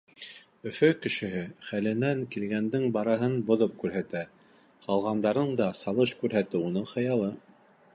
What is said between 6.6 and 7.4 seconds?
уның хыялы.